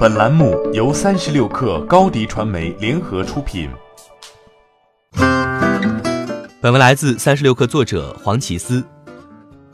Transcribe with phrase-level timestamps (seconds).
[0.00, 3.68] 本栏目由三十六氪高低传媒联合出品。
[6.58, 8.82] 本文来自三十六氪作者黄奇思。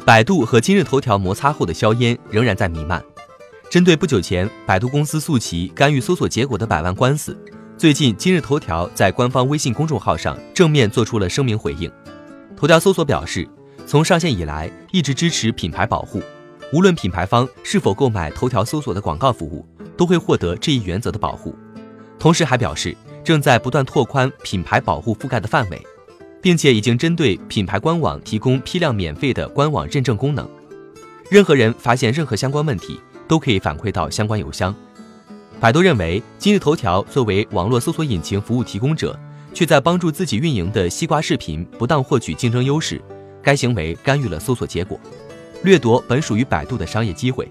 [0.04, 3.00] 百度和今日头条摩擦后的硝烟仍然在弥漫。
[3.70, 7.38] 针对不久前百度公司诉其干预搜索结果的百万官司，
[7.78, 11.88] 最近今日头条在官方微信公众号上正面做出了声明回应。
[12.56, 13.48] 头条搜索表示，
[13.86, 16.20] 从上线以来一直支持品牌保护，
[16.72, 19.64] 无论品牌方是否购买头条搜索的广告服务。
[19.96, 21.54] 都会获得这一原则的保护，
[22.18, 25.80] 同时还表示正在不断拓宽品牌保护覆盖的范围，
[26.40, 30.48] 并且已经针对品牌官网提供批量免费的官网认证功能。
[31.30, 34.74] 任何人发现任何相关问题，都可以反馈到相关邮箱。
[35.58, 39.18] 百度认为，今日头条作为网络搜索引擎服务提供者，
[39.54, 43.00] 却在帮助自己运营的西瓜视频不当获取竞争优势，
[43.42, 45.00] 该行为干预了搜索结果，
[45.62, 47.48] 掠夺本属于百度的商业机会。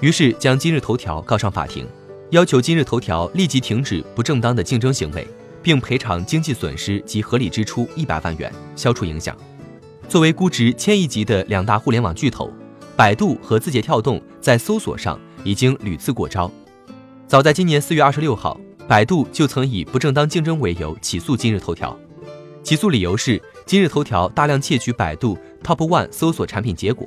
[0.00, 1.86] 于是将今日头条告上法庭，
[2.30, 5.26] 要求今日头条立即停止不正当的竞争行为，
[5.60, 9.36] 并赔偿经济损失及合理支出一百万元，消除影响。
[10.08, 12.48] 作为估值千亿级的两大互联网巨头，
[12.96, 16.50] 百度和字节跳动在搜索上已经屡次过招。
[17.26, 21.98] 早在今年四月二十六号，百度就曾以不正当竞争为由起诉今日头条，
[22.62, 27.06] 起诉理由是今日头条大量窃取百度 Top One 搜索产品结果。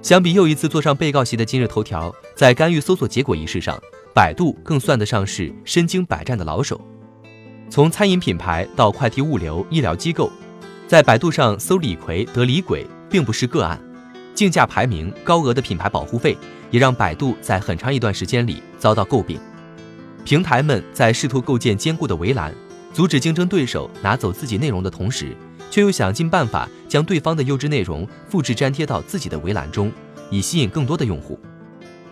[0.00, 3.78] 相比又一次坐上被告席的今日头条，在干预搜索结果一事上，
[4.14, 6.80] 百度更算得上是身经百战的老手。
[7.68, 10.30] 从餐饮品牌到快递物流、医疗机构，
[10.86, 13.78] 在百度上搜李逵得李鬼并不是个案。
[14.34, 16.38] 竞价排名、高额的品牌保护费，
[16.70, 19.38] 也让百度在很长一段时间里遭到诟病。
[20.24, 22.54] 平台们在试图构建坚固的围栏，
[22.92, 25.36] 阻止竞争对手拿走自己内容的同时。
[25.70, 29.92] 却又想尽办法将对方的优质内容复制粘贴到自己的围栏中，
[30.30, 31.38] 以吸引更多的用户。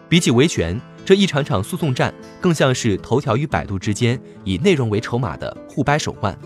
[0.08, 6.38] 比起维权，这一场场诉讼战更像是头条与百度之间以内容为筹码的互掰手腕，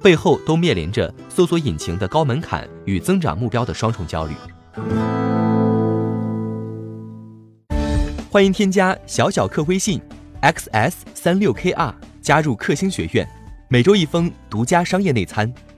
[0.00, 4.34] 背后都面临着搜索引擎的高门槛与增长目标的双重焦虑。
[8.30, 10.00] 欢迎添加小小客微信
[10.40, 13.28] ，xs 三六 kr，加入克星学院，
[13.68, 15.52] 每周一封独家商业内参。